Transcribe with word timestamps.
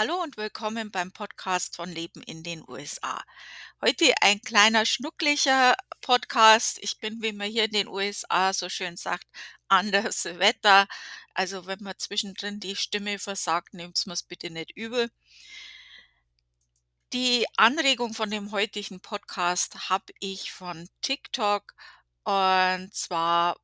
Hallo 0.00 0.22
und 0.22 0.38
willkommen 0.38 0.90
beim 0.90 1.12
Podcast 1.12 1.76
von 1.76 1.90
Leben 1.90 2.22
in 2.22 2.42
den 2.42 2.64
USA. 2.66 3.22
Heute 3.82 4.06
ein 4.22 4.40
kleiner 4.40 4.86
schnucklicher 4.86 5.76
Podcast. 6.00 6.78
Ich 6.80 7.00
bin, 7.00 7.20
wie 7.20 7.34
man 7.34 7.50
hier 7.50 7.64
in 7.64 7.72
den 7.72 7.86
USA 7.86 8.54
so 8.54 8.70
schön 8.70 8.96
sagt, 8.96 9.26
anders 9.68 10.24
Wetter. 10.38 10.88
Also 11.34 11.66
wenn 11.66 11.82
man 11.82 11.98
zwischendrin 11.98 12.60
die 12.60 12.76
Stimme 12.76 13.18
versagt, 13.18 13.74
nehmt 13.74 14.06
mir's 14.06 14.22
bitte 14.22 14.48
nicht 14.48 14.74
übel. 14.74 15.10
Die 17.12 17.44
Anregung 17.58 18.14
von 18.14 18.30
dem 18.30 18.52
heutigen 18.52 19.00
Podcast 19.00 19.90
habe 19.90 20.14
ich 20.18 20.50
von 20.50 20.88
TikTok 21.02 21.74
und 22.24 22.88
zwar 22.94 23.54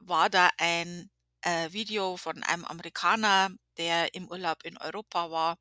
war 0.00 0.28
da 0.28 0.50
ein, 0.58 1.08
äh, 1.42 1.72
Video 1.72 2.16
von 2.16 2.42
einem 2.42 2.64
Amerikaner, 2.64 3.50
der 3.78 4.14
im 4.14 4.28
Urlaub 4.30 4.64
in 4.64 4.78
Europa 4.78 5.30
war 5.30 5.58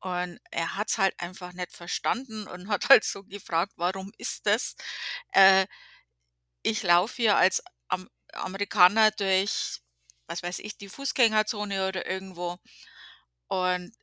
und 0.00 0.38
er 0.50 0.76
hat's 0.76 0.98
halt 0.98 1.14
einfach 1.20 1.52
nicht 1.52 1.72
verstanden 1.76 2.46
und 2.48 2.68
hat 2.68 2.88
halt 2.90 3.04
so 3.04 3.24
gefragt: 3.24 3.72
„Warum 3.76 4.12
ist 4.18 4.46
das?“ 4.46 4.74
Äh, 5.32 5.66
ich 6.62 6.82
laufe 6.82 7.16
hier 7.16 7.36
als 7.36 7.62
Am 7.88 8.08
Amerikaner 8.32 9.10
durch, 9.12 9.80
was 10.26 10.42
weiß 10.42 10.60
ich, 10.60 10.78
die 10.78 10.88
Fußgängerzone 10.88 11.88
oder 11.88 12.06
irgendwo 12.08 12.58
und 13.48 13.94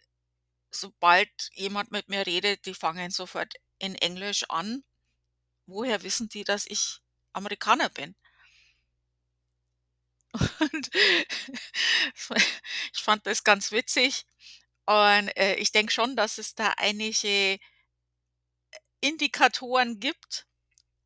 sobald 0.72 1.30
jemand 1.53 1.91
mit 1.91 2.09
mir 2.09 2.25
redet, 2.27 2.66
die 2.67 2.73
fangen 2.75 3.11
sofort 3.11 3.53
in 3.80 3.95
Englisch 3.95 4.45
an. 4.49 4.83
Woher 5.67 6.03
wissen 6.03 6.30
die, 6.30 6.44
dass 6.45 6.66
ich 6.67 6.99
Amerikaner 7.33 7.89
bin? 7.89 8.16
Und 10.33 10.89
ich 12.93 13.01
fand 13.01 13.25
das 13.25 13.43
ganz 13.43 13.71
witzig 13.71 14.25
und, 14.85 15.29
äh, 15.38 15.55
ich 15.55 15.71
denke 15.71 15.91
schon, 15.93 16.15
dass 16.15 16.38
es 16.38 16.55
da 16.55 16.73
einige 16.77 17.59
Indikatoren 19.02 19.99
gibt 19.99 20.45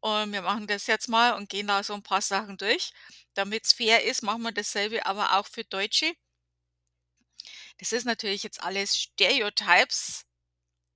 und 0.02 0.34
wir 0.34 0.42
machen 0.44 0.68
das 0.68 0.88
jetzt 0.88 1.10
mal 1.10 1.34
und 1.34 1.50
gehen 1.50 1.68
da 1.68 1.84
so 1.84 1.94
'n 1.96 2.04
paar 2.04 2.22
Sachen 2.22 2.58
durch. 2.58 2.94
Damit's 3.36 3.74
fair 3.74 4.04
ist, 4.04 4.24
machen 4.24 4.44
wir 4.44 4.52
dasselbe 4.54 5.06
aber 5.06 5.38
auch 5.40 5.48
für 5.48 5.64
Deutsche. 5.66 6.14
Das 7.80 7.92
ist 7.92 8.06
natürlich 8.06 8.44
jetzt 8.44 8.62
alles 8.64 8.98
Stereotypes 8.98 10.26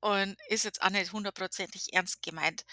und 0.02 0.38
ist 0.50 0.66
jetzt 0.66 0.82
auch 0.84 0.90
nicht 0.92 1.14
hundertprozentig 1.14 1.94
ernst 1.94 2.24
gemeint. 2.24 2.66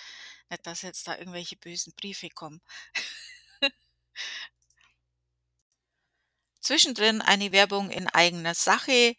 Nicht, 0.51 0.67
dass 0.67 0.83
jetzt 0.83 1.09
da 1.09 1.19
irgendwelche 1.19 1.57
bösen 1.57 1.95
Briefe 1.97 2.29
kommen. 2.31 2.63
Zwischendrin 6.65 7.21
eine 7.23 7.53
Werbung 7.53 7.91
in 7.91 8.09
eigener 8.09 8.55
Sache. 8.55 9.15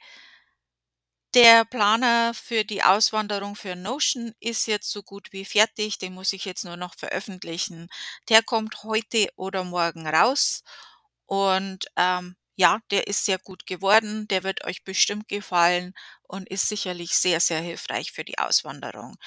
Der 1.33 1.65
Planer 1.65 2.33
für 2.33 2.63
die 2.63 2.81
Auswanderung 2.81 3.55
für 3.55 3.75
Notion 3.75 4.33
ist 4.39 4.67
jetzt 4.67 4.89
so 4.89 5.03
gut 5.03 5.33
wie 5.33 5.43
fertig, 5.45 5.97
den 5.99 6.13
muss 6.13 6.31
ich 6.33 6.45
jetzt 6.45 6.63
nur 6.63 6.77
noch 6.77 6.95
veröffentlichen. 6.95 7.89
Der 8.29 8.41
kommt 8.41 8.83
heute 8.83 9.27
oder 9.35 9.63
morgen 9.65 10.07
raus 10.07 10.63
und, 11.25 11.85
ähm, 11.97 12.35
ja, 12.57 12.79
der 12.89 13.07
ist 13.07 13.25
sehr 13.25 13.37
gut 13.37 13.65
geworden. 13.67 14.27
Der 14.29 14.43
wird 14.43 14.63
euch 14.63 14.83
bestimmt 14.85 15.27
gefallen 15.27 15.93
und 16.23 16.47
ist 16.49 16.69
sicherlich 16.69 17.11
sehr, 17.17 17.41
sehr 17.41 17.59
hilfreich 17.59 18.13
für 18.13 18.23
die 18.23 18.37
Auswanderung. 18.39 19.17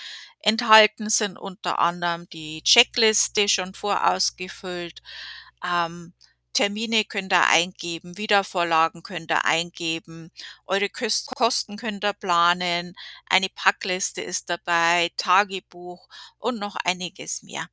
Enthalten 0.41 1.11
sind 1.11 1.39
unter 1.39 1.79
anderem 1.79 2.27
die 2.31 2.63
Checkliste 2.63 3.49
schon 3.51 3.75
vorausgefüllt, 3.75 5.03
ähm, 5.65 6.15
Termine 6.55 7.05
könnt 7.05 7.33
ihr 7.33 7.47
eingeben, 7.47 8.17
Wiedervorlagen 8.19 9.03
könnt 9.03 9.31
ihr 9.31 9.45
eingeben, 9.45 10.31
eure 10.67 10.89
Kosten 10.91 11.77
könnt 11.77 12.05
ihr 12.05 12.13
planen, 12.15 12.95
eine 13.27 13.49
Packliste 13.49 14.23
ist 14.23 14.51
dabei, 14.51 15.11
Tagebuch 15.17 16.09
und 16.39 16.59
noch 16.59 16.77
einiges 16.85 17.43
mehr. 17.43 17.69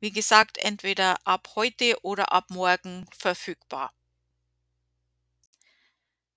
Wie 0.00 0.10
gesagt, 0.10 0.58
entweder 0.58 1.16
ab 1.24 1.50
heute 1.54 1.96
oder 2.02 2.32
ab 2.32 2.50
morgen 2.50 3.06
verfügbar. 3.16 3.92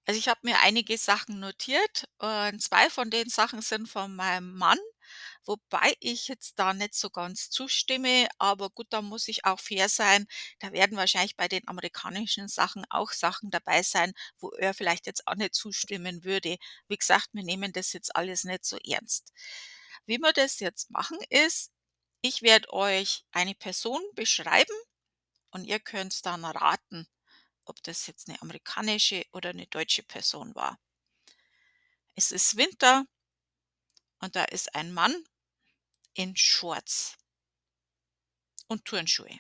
Also, 0.08 0.20
ich 0.20 0.28
habe 0.28 0.40
mir 0.44 0.60
einige 0.60 0.98
Sachen 1.00 1.40
notiert 1.40 2.08
und 2.20 2.62
2 2.62 2.90
von 2.92 3.10
den 3.10 3.28
Sachen 3.30 3.62
sind 3.62 3.90
von 3.90 4.16
meinem 4.16 4.54
Mann, 4.56 4.78
wobei 5.46 5.96
ich 6.00 6.28
jetzt 6.28 6.60
da 6.60 6.74
nicht 6.74 6.96
so 6.96 7.10
ganz 7.10 7.50
zustimme, 7.50 8.28
aber 8.40 8.70
gut, 8.70 8.88
da 8.92 9.02
muss 9.02 9.28
ich 9.28 9.46
auch 9.46 9.60
fair 9.60 9.90
sein. 9.90 10.28
Da 10.60 10.72
werden 10.74 10.98
wahrscheinlich 10.98 11.36
bei 11.38 11.48
den 11.48 11.68
amerikanischen 11.68 12.48
Sachen 12.48 12.86
auch 12.90 13.12
Sachen 13.12 13.52
dabei 13.52 13.84
sein, 13.84 14.14
wo 14.40 14.50
er 14.52 14.74
vielleicht 14.74 15.06
jetzt 15.08 15.28
auch 15.28 15.36
nicht 15.36 15.56
zustimmen 15.56 16.24
würde. 16.24 16.58
Wie 16.88 16.98
gesagt, 16.98 17.30
wir 17.34 17.44
nehmen 17.44 17.74
das 17.74 17.94
jetzt 17.94 18.16
alles 18.16 18.44
nicht 18.46 18.66
so 18.66 18.78
ernst. 18.86 19.32
Wie 20.06 20.18
wir 20.20 20.34
das 20.34 20.60
jetzt 20.60 20.92
machen 20.92 21.18
ist, 21.30 21.72
ich 22.22 22.42
werde 22.44 22.74
euch 22.74 23.26
eine 23.32 23.56
Person 23.56 24.02
beschreiben 24.16 24.76
und 25.52 25.66
ihr 25.66 25.80
könnt's 25.80 26.22
dann 26.24 26.46
raten, 26.46 27.08
ob 27.66 27.82
das 27.84 28.08
jetzt 28.08 28.28
'ne 28.30 28.42
amerikanische 28.42 29.26
oder 29.34 29.54
'ne 29.54 29.68
deutsche 29.68 30.04
Person 30.04 30.56
war. 30.56 30.78
Es 32.18 32.32
ist 32.32 32.56
Winter 32.56 33.06
und 34.22 34.36
da 34.36 34.44
ist 34.46 34.76
ein 34.76 34.94
Mann 34.94 35.16
in 36.16 36.36
Shorts 36.36 37.18
und 38.72 38.86
Turnschuhe. 38.86 39.40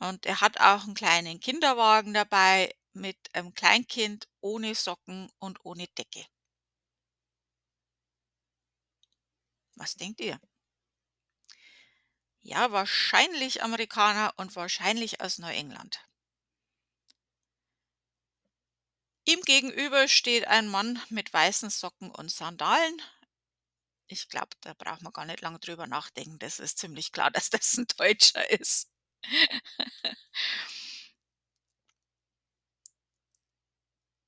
Und 0.00 0.26
er 0.26 0.40
hat 0.40 0.60
auch 0.60 0.86
'n 0.86 0.94
kleinen 0.94 1.40
Kinderwagen 1.40 2.14
dabei 2.14 2.72
mit 2.92 3.16
'nem 3.34 3.52
Kleinkind 3.54 4.28
ohne 4.40 4.74
Socken 4.76 5.28
und 5.40 5.64
ohne 5.64 5.86
Decke. 5.98 6.24
Was 9.76 9.94
denkt 9.96 10.20
ihr? 10.20 10.38
Ja, 12.44 12.70
wahrscheinlich 12.72 13.62
Amerikaner 13.64 14.32
und 14.36 14.54
wahrscheinlich 14.54 15.20
aus 15.20 15.38
Neuengland. 15.38 16.00
Ihm 19.26 19.40
gegenüber 19.42 20.08
steht 20.08 20.46
ein 20.48 20.68
Mann 20.68 21.00
mit 21.10 21.32
weißen 21.32 21.70
Socken 21.70 22.10
und 22.10 22.30
Sandalen. 22.30 23.00
Ich 24.10 24.28
glaube, 24.30 24.56
da 24.62 24.72
braucht 24.74 25.02
man 25.02 25.12
gar 25.12 25.26
nicht 25.26 25.42
lang 25.42 25.60
drüber 25.60 25.86
nachdenken. 25.86 26.38
Das 26.38 26.58
ist 26.60 26.78
ziemlich 26.78 27.12
klar, 27.12 27.30
dass 27.30 27.50
das 27.50 27.76
'n 27.76 27.86
Deutscher 27.96 28.48
ist. 28.50 28.88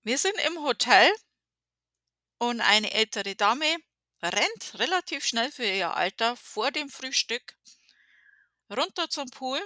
Wir 0.02 0.18
sind 0.18 0.34
im 0.46 0.62
Hotel 0.62 1.10
und 2.38 2.60
eine 2.60 2.90
ältere 2.92 3.36
Dame 3.36 3.76
rennt 4.22 4.78
relativ 4.78 5.24
schnell 5.24 5.52
für 5.52 5.64
ihr 5.64 5.94
Alter 5.96 6.36
vor 6.36 6.70
dem 6.72 6.88
Frühstück 6.90 7.54
runter 8.70 9.10
zum 9.10 9.28
Pool 9.30 9.60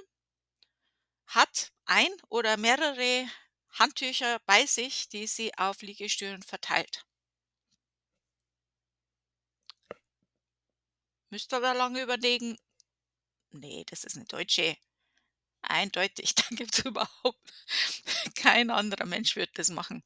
hat 1.26 1.70
ein 1.84 2.08
oder 2.30 2.56
mehrere 2.56 3.28
Handtücher 3.78 4.40
bei 4.46 4.64
sich, 4.64 5.10
die 5.10 5.26
sie 5.26 5.54
auf 5.58 5.82
Liegestühlen 5.82 6.42
verteilt. 6.42 7.04
Müsst 11.34 11.52
ihr 11.52 11.58
da 11.60 11.72
lange 11.72 12.00
überlegen. 12.00 12.56
Ne, 13.52 13.84
das 13.90 14.04
ist 14.04 14.16
'ne 14.16 14.24
Deutsche. 14.26 14.76
Eindeutig, 15.62 16.34
da 16.36 16.44
gibt's 16.50 16.80
überhaupt 16.80 17.52
kein 18.36 18.70
anderer 18.70 19.06
Mensch 19.06 19.36
würde 19.36 19.52
das 19.54 19.70
machen. 19.70 20.02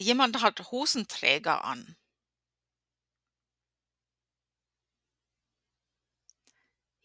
Jemand 0.00 0.40
hat 0.42 0.70
Hosenträger 0.70 1.64
an. 1.64 1.96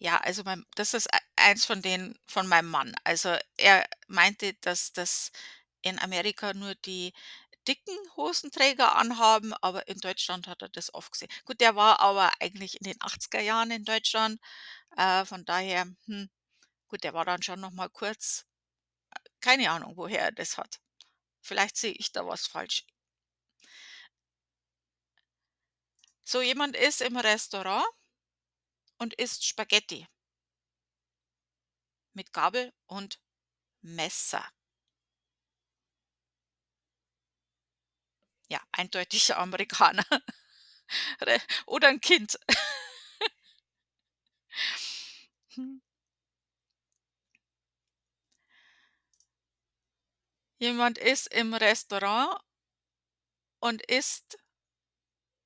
Ja, 0.01 0.17
also 0.17 0.44
mein 0.44 0.66
das 0.75 0.94
ist 0.94 1.13
ei 1.13 1.19
eins 1.35 1.66
von 1.66 1.81
den 1.81 2.17
von 2.28 2.47
meinem 2.47 2.69
Mann. 2.69 2.94
Also, 3.03 3.35
er 3.57 3.85
meinte, 4.07 4.53
dass 4.62 4.92
das 4.94 5.31
in 5.81 6.00
Amerika 6.00 6.53
nur 6.53 6.75
die 6.75 7.13
dicken 7.68 7.98
Hosenträger 8.15 8.95
anhaben, 8.95 9.54
aber 9.62 9.88
in 9.88 10.00
Deutschland 10.00 10.48
hat 10.48 10.62
er 10.62 10.69
das 10.69 10.94
oft 10.94 11.12
gesehen. 11.12 11.30
Gut, 11.45 11.62
der 11.62 11.75
war 11.75 12.00
aber 12.00 12.31
eigentlich 12.42 12.80
in 12.80 12.86
den 12.86 13.01
80er 13.01 13.42
Jahren 13.42 13.71
in 13.71 13.86
Deutschland, 13.86 14.39
äh, 14.98 15.25
von 15.25 15.45
daher, 15.45 15.86
hm, 16.06 16.30
gut, 16.88 17.04
der 17.04 17.13
war 17.13 17.25
dann 17.25 17.44
schon 17.44 17.60
noch 17.62 17.71
mal 17.71 17.89
kurz 17.89 18.45
äh, 19.12 19.19
keine 19.42 19.71
Ahnung, 19.71 19.98
woher 19.98 20.21
er 20.21 20.31
das 20.31 20.57
hat. 20.57 20.80
Vielleicht 21.42 21.77
sehe 21.77 21.94
ich 21.94 22.12
da 22.12 22.27
was 22.27 22.48
falsch. 22.48 22.86
So, 26.25 26.42
jemand 26.42 26.75
ist 26.75 27.01
im 27.01 27.18
Restaurant 27.18 27.86
und 28.98 29.13
isst 29.16 29.45
Spaghetti. 29.45 30.07
Mit 32.13 32.31
Gabel 32.33 32.74
und 32.88 33.19
Messer. 33.81 34.48
Eindeutig 38.73 39.35
Amerikaner. 39.35 40.05
Oder 41.67 41.89
'n 41.89 42.01
Kind. 42.01 42.37
Hm. 45.55 45.77
Jemand 50.61 50.97
ist 50.97 51.27
im 51.33 51.53
Restaurant 51.53 52.37
und 53.63 53.81
isst 53.83 54.37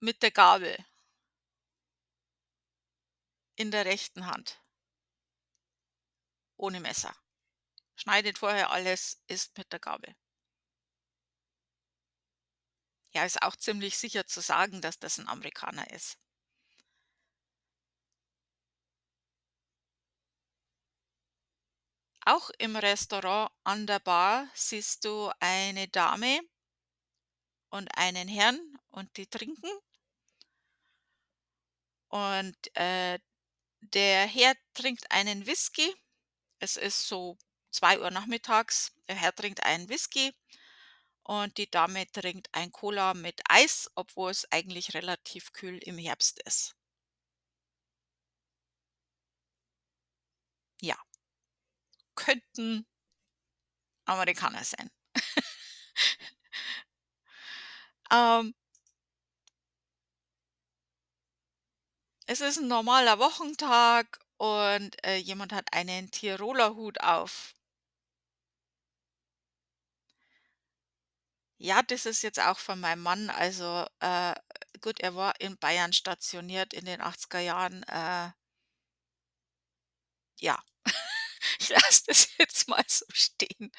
mit 0.01 0.21
der 0.21 0.31
Gabel 0.31 0.75
in 3.59 3.71
der 3.71 3.85
rechten 3.85 4.27
Hand. 4.27 4.59
Ohne 6.59 6.79
Messer. 6.79 7.15
Schneidet 7.95 8.39
vorher 8.39 8.71
alles, 8.71 9.21
isst 9.27 9.57
mit 9.57 9.71
der 9.73 9.79
Gabel. 9.79 10.15
Ja, 13.17 13.25
ist 13.25 13.41
auch 13.41 13.55
ziemlich 13.55 13.97
sicher 13.97 14.27
zu 14.27 14.41
sagen, 14.41 14.79
dass 14.79 14.99
das 14.99 15.17
'n 15.17 15.27
Amerikaner 15.27 15.89
ist. 15.89 16.15
Auch 22.25 22.49
im 22.57 22.75
Restaurant 22.75 23.51
an 23.63 23.87
der 23.87 23.99
Bar 23.99 24.47
siehst 24.53 25.05
du 25.05 25.31
eine 25.39 25.87
Dame 25.87 26.41
und 27.73 27.89
einen 27.97 28.27
Herrn 28.27 28.59
und 28.91 29.15
die 29.17 29.27
trinken. 29.27 29.67
Und, 32.11 32.55
äh, 32.75 33.19
der 33.81 34.27
Herr 34.27 34.55
trinkt 34.73 35.11
einen 35.11 35.45
Whisky. 35.47 35.93
Es 36.59 36.77
ist 36.77 37.07
so 37.07 37.37
2:00 37.71 38.11
nachmittags. 38.11 38.93
Der 39.09 39.15
Herr 39.15 39.35
trinkt 39.35 39.63
einen 39.63 39.89
Whisky 39.89 40.33
und 41.27 41.57
die 41.57 41.69
Dame 41.71 42.07
trinkt 42.11 42.49
ein 42.53 42.71
Cola 42.71 43.13
mit 43.13 43.41
Eis, 43.49 43.91
obwohl 43.95 44.31
es 44.31 44.51
eigentlich 44.51 44.93
relativ 44.95 45.53
kühl 45.53 45.77
im 45.79 45.97
Herbst 45.99 46.41
ist. 46.45 46.73
Ja. 50.81 50.97
Könnten 52.17 52.83
Amerikaner 54.07 54.63
sein. 54.63 54.89
Ähm 58.11 58.53
Es 62.29 62.41
ist 62.41 62.57
'n 62.57 62.67
normaler 62.67 63.19
Wochentag 63.19 64.19
und, 64.35 64.97
äh, 65.05 65.15
jemand 65.15 65.53
hat 65.53 65.71
einen 65.71 66.11
Tiroler 66.11 66.75
Hut 66.75 66.99
auf. 66.99 67.53
Ja, 71.61 71.81
das 71.81 72.05
ist 72.05 72.21
jetzt 72.21 72.39
auch 72.39 72.59
von 72.59 72.79
meinem 72.79 73.01
Mann. 73.01 73.29
Also, 73.31 73.85
äh, 73.99 74.35
gut, 74.81 74.99
er 74.99 75.15
war 75.15 75.33
in 75.41 75.57
Bayern 75.57 75.91
stationiert 75.91 76.73
in 76.73 76.85
den 76.85 77.01
80er 77.01 77.39
Jahren, 77.39 77.81
äh 77.83 78.29
ja. 80.41 80.57
Ich 81.59 81.69
lasse 81.69 82.03
das 82.07 82.29
jetzt 82.39 82.67
mal 82.69 82.83
so 82.87 83.05
stehen. 83.13 83.71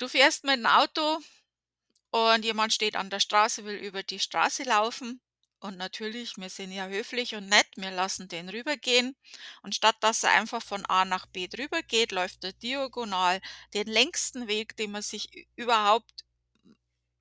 Du 0.00 0.08
fährst 0.08 0.42
mit 0.44 0.58
'n 0.58 0.66
Auto 0.66 1.20
und 2.10 2.44
jemand 2.44 2.72
steht 2.74 2.96
an 2.96 3.10
der 3.10 3.20
Straße, 3.20 3.64
will 3.64 3.76
über 3.76 4.02
die 4.02 4.20
Straße 4.20 4.64
laufen 4.64 5.20
und 5.64 5.78
natürlich, 5.78 6.36
wir 6.36 6.50
sind 6.50 6.72
ja 6.72 6.86
höflich 6.88 7.34
und 7.36 7.48
nett, 7.48 7.66
wir 7.76 7.90
lassen 7.90 8.28
den 8.28 8.50
rübergehen 8.50 9.16
und 9.62 9.74
statt 9.74 9.96
dass 10.00 10.22
er 10.24 10.32
einfach 10.32 10.62
von 10.62 10.86
A 10.86 11.04
nach 11.06 11.26
B 11.26 11.48
drüber 11.48 11.82
geht, 11.82 12.12
läuft 12.12 12.44
er 12.44 12.52
diagonal 12.54 13.40
den 13.74 13.88
längsten 13.88 14.46
Weg, 14.48 14.76
den 14.76 14.92
man 14.92 15.02
sich 15.02 15.48
überhaupt 15.56 16.24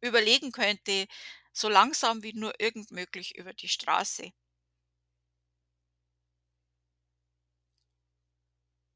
überlegen 0.03 0.51
könnte, 0.51 1.07
so 1.53 1.69
langsam 1.69 2.23
wie 2.23 2.33
nur 2.33 2.59
irgend 2.59 2.91
möglich 2.91 3.35
über 3.37 3.53
die 3.53 3.69
Straße. 3.69 4.33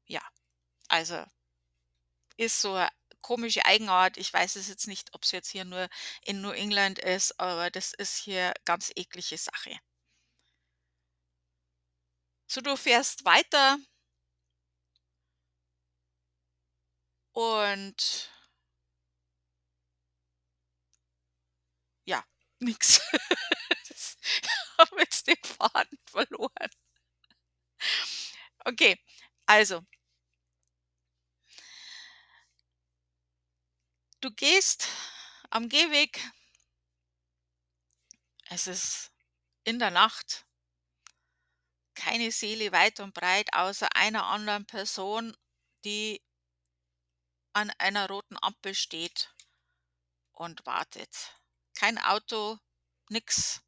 Ja, 0.08 0.22
also 0.88 1.24
ist 2.38 2.60
so 2.62 2.72
'ne 2.74 2.88
komische 3.22 3.64
Eigenart. 3.66 4.16
Ich 4.16 4.32
weiß 4.32 4.56
es 4.56 4.68
jetzt 4.68 4.86
nicht, 4.88 5.14
ob's 5.14 5.32
jetzt 5.32 5.50
hier 5.50 5.64
nur 5.64 5.88
in 6.24 6.40
New 6.40 6.50
England 6.50 6.98
ist, 6.98 7.38
aber 7.40 7.70
das 7.70 7.92
ist 7.94 8.16
hier 8.18 8.52
ganz 8.64 8.90
eklige 8.96 9.38
Sache. 9.38 9.78
So, 12.46 12.60
du 12.60 12.76
fährst 12.76 13.24
weiter 13.24 13.78
und 17.34 18.28
ja, 22.06 22.24
nix. 22.60 23.00
Das 23.88 24.16
habe 24.78 25.00
jetzt 25.00 25.26
den 25.26 25.36
Faden 25.44 25.98
verloren. 26.06 26.70
Okay, 28.66 28.96
also 29.46 29.82
Du 34.20 34.32
gehst 34.32 34.88
am 35.50 35.68
Gehweg 35.68 36.20
es 38.50 38.66
ist 38.66 39.12
in 39.64 39.78
der 39.78 39.90
Nacht 39.90 40.44
keine 41.94 42.32
Seele 42.32 42.72
weit 42.72 43.00
und 43.00 43.14
breit 43.14 43.52
außer 43.52 43.94
einer 43.94 44.26
anderen 44.26 44.66
Person, 44.66 45.36
die 45.84 46.20
an 47.52 47.70
einer 47.78 48.08
roten 48.08 48.36
Ampel 48.40 48.74
steht 48.74 49.34
und 50.32 50.64
wartet. 50.64 51.10
Kein 51.74 51.98
Auto, 51.98 52.58
nix. 53.10 53.60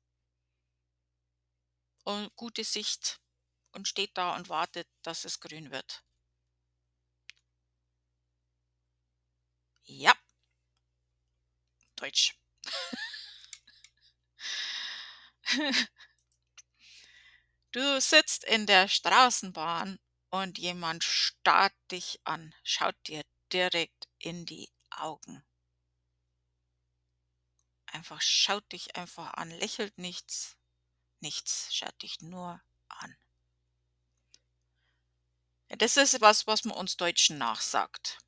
Und 2.05 2.35
gute 2.37 2.64
Sicht 2.64 3.20
und 3.73 3.87
steht 3.87 4.17
da 4.17 4.35
und 4.37 4.49
wartet, 4.49 4.88
dass 5.03 5.25
es 5.25 5.38
grün 5.41 5.70
wird. 5.70 6.03
Ja. 9.85 10.19
Deutsch. 12.00 12.35
Du 17.73 18.00
sitzt 18.00 18.43
in 18.43 18.67
der 18.67 18.88
Straßenbahn 18.88 20.00
und 20.31 20.58
jemand 20.58 21.05
starrt 21.05 21.73
dich 21.93 22.19
an, 22.25 22.52
schaut 22.64 22.97
dir 23.06 23.23
direkt 23.52 24.08
in 24.19 24.44
die 24.44 24.69
Augen. 24.91 25.44
Einfach 27.87 28.20
schaut 28.20 28.73
dich 28.73 28.96
einfach 28.96 29.35
an, 29.35 29.50
lächelt 29.53 29.99
nichts, 29.99 30.56
nichts, 31.20 31.73
schaut 31.73 32.03
dich 32.03 32.20
nur 32.20 32.61
an. 32.88 33.17
Das 35.69 35.96
ist 35.96 36.20
was, 36.20 36.49
was 36.49 36.64
man 36.64 36.76
uns 36.76 36.96
Deutschen 36.96 37.38
nachsagt. 37.38 38.19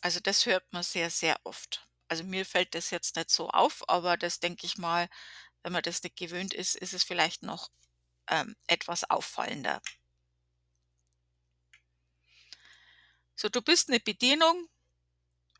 Also, 0.00 0.18
das 0.20 0.46
hört 0.46 0.72
man 0.72 0.82
sehr, 0.82 1.10
sehr 1.10 1.38
oft. 1.44 1.87
Also, 2.10 2.24
mir 2.24 2.46
fällt 2.46 2.74
das 2.74 2.90
jetzt 2.90 3.16
nicht 3.16 3.30
so 3.30 3.50
auf, 3.50 3.86
aber 3.88 4.16
das 4.16 4.40
denke 4.40 4.64
ich 4.66 4.78
mal, 4.78 5.08
wenn 5.62 5.72
man 5.72 5.82
das 5.82 6.02
nicht 6.02 6.16
gewöhnt 6.16 6.54
ist, 6.54 6.76
ist 6.76 6.94
es 6.94 7.04
vielleicht 7.04 7.42
noch, 7.42 7.70
ähm, 8.30 8.56
etwas 8.68 9.10
auffallender. 9.10 9.80
So, 13.40 13.48
du 13.48 13.62
bist 13.62 13.88
'ne 13.88 14.00
Bedienung 14.00 14.68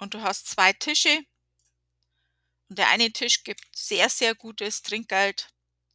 und 0.00 0.14
du 0.14 0.23
hast 0.23 0.49
2 0.49 0.73
Tische. 0.73 1.25
Und 2.71 2.78
der 2.78 2.88
eine 2.90 3.11
Tisch 3.12 3.45
gibt 3.45 3.64
sehr, 3.75 4.09
sehr 4.11 4.35
gutes 4.35 4.83
Trinkgeld, 4.83 5.49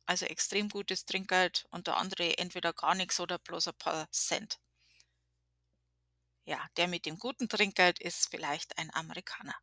also 0.08 0.26
extrem 0.26 0.70
gutes 0.70 1.06
Trinkgeld 1.06 1.66
und 1.70 1.86
der 1.88 1.98
andere 1.98 2.38
entweder 2.40 2.74
gar 2.74 2.96
nix 2.96 3.20
oder 3.20 3.38
bloß 3.38 3.68
ein 3.70 3.76
paar 3.78 4.10
Cent. 4.12 4.58
Ja, 6.48 6.60
der 6.76 6.88
mit 6.90 7.06
dem 7.06 7.18
guten 7.20 7.48
Trinkgeld 7.48 8.00
ist 8.00 8.30
vielleicht 8.30 8.78
ein 8.78 8.94
Amerikaner. 8.94 9.56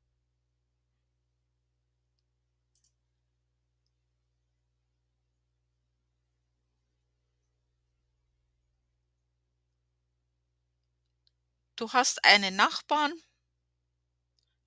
Du 11.80 11.90
hast 11.94 12.22
einen 12.26 12.56
Nachbarn 12.56 13.10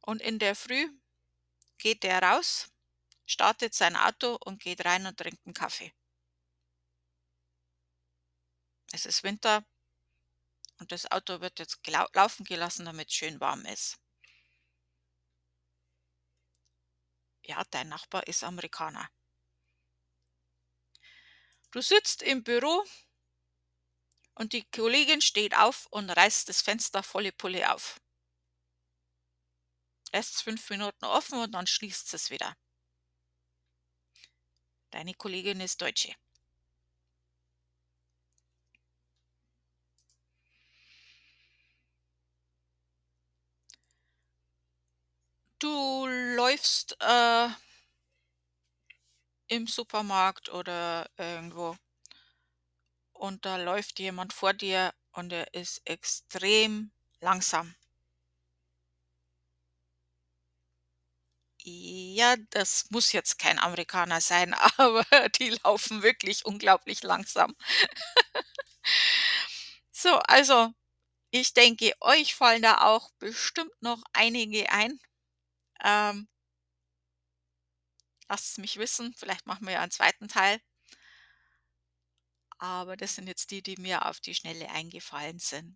und 0.02 0.20
in 0.20 0.40
der 0.40 0.56
Früh 0.56 0.90
geht 1.78 2.02
der 2.02 2.24
raus, 2.24 2.72
startet 3.28 3.76
sein 3.76 3.96
Auto 3.96 4.40
und 4.44 4.60
geht 4.60 4.84
rein 4.84 5.06
und 5.06 5.16
trinkt 5.20 5.46
'n 5.46 5.54
Kaffee. 5.54 5.94
Es 8.92 9.06
ist 9.06 9.22
Winter 9.24 9.64
und 10.80 10.92
das 10.92 11.12
Auto 11.12 11.40
wird 11.40 11.60
jetzt 11.60 11.80
laufen 12.16 12.46
gelassen, 12.46 12.86
damit's 12.86 13.14
schön 13.14 13.40
warm 13.40 13.64
ist. 13.66 14.00
Ja, 17.46 17.62
dein 17.72 17.90
Nachbar 17.90 18.26
ist 18.28 18.44
Amerikaner. 18.44 19.10
Du 21.72 21.82
sitzt 21.82 22.22
im 22.22 22.44
Büro 22.44 22.84
und 24.36 24.54
die 24.54 24.64
Kollegin 24.72 25.22
steht 25.22 25.56
auf 25.56 25.88
und 25.92 26.10
reißt 26.10 26.50
das 26.50 26.62
Fenster 26.62 27.04
volle 27.04 27.32
Pulle 27.32 27.72
auf. 27.74 28.00
Lässt 30.12 30.36
es 30.36 30.42
fünf 30.42 30.70
Minuten 30.70 31.06
offen 31.06 31.40
und 31.40 31.52
dann 31.52 31.68
schließt 31.68 32.14
es 32.14 32.30
wieder. 32.30 32.56
Deine 34.92 35.14
Kollegin 35.16 35.60
ist 35.60 35.82
Deutsche. 35.82 36.14
Du 45.58 46.06
läufst 46.36 46.98
äh, 47.00 47.48
im 49.48 49.66
Supermarkt 49.66 50.50
oder 50.50 51.10
irgendwo 51.18 51.78
und 53.24 53.46
da 53.46 53.56
läuft 53.56 54.00
jemand 54.02 54.34
vor 54.34 54.54
dir 54.54 54.94
und 55.14 55.32
er 55.32 55.54
ist 55.54 55.82
extrem 55.86 56.92
langsam. 57.22 57.74
Ja, 61.66 62.36
das 62.50 62.86
muss 62.90 63.12
jetzt 63.14 63.40
kein 63.40 63.58
Amerikaner 63.60 64.20
sein, 64.22 64.54
aber 64.78 65.06
die 65.40 65.52
laufen 65.64 66.04
wirklich 66.04 66.46
unglaublich 66.46 67.04
langsam. 67.04 67.56
So, 69.96 70.18
also, 70.28 70.74
ich 71.32 71.54
denke, 71.54 71.94
euch 72.02 72.36
fallen 72.36 72.62
da 72.64 72.82
auch 72.82 73.12
bestimmt 73.20 73.72
noch 73.82 74.04
einige 74.14 74.72
ein. 74.72 75.00
Ähm 75.84 76.28
lasst's 78.28 78.58
mich 78.58 78.78
wissen, 78.80 79.14
vielleicht 79.18 79.46
machen 79.48 79.66
wir 79.66 79.74
ja 79.76 79.84
'n 79.84 79.90
zweiten 79.92 80.28
Teil. 80.28 80.60
Aber 82.64 82.96
das 82.96 83.16
sind 83.16 83.28
jetzt 83.28 83.52
die, 83.52 83.62
die 83.62 83.76
mir 83.76 84.06
auf 84.06 84.22
die 84.22 84.34
Schnelle 84.34 84.70
eingefallen 84.70 85.38
sind. 85.38 85.76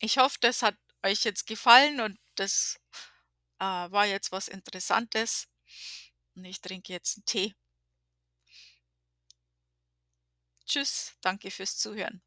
Ich 0.00 0.18
hoffe, 0.18 0.36
das 0.40 0.62
hat 0.62 0.76
euch 1.02 1.24
jetzt 1.24 1.46
gefallen 1.46 2.00
und 2.00 2.18
das, 2.34 2.76
äh, 3.60 3.64
war 3.64 4.06
jetzt 4.06 4.32
was 4.32 4.48
Interessantes 4.48 5.48
und 6.36 6.44
ich 6.46 6.60
trinke 6.60 6.92
jetzt 6.94 7.18
'n 7.18 7.24
Tee. 7.26 7.54
Tschüss, 10.66 11.14
danke 11.22 11.50
fürs 11.50 11.76
Zuhören. 11.78 12.20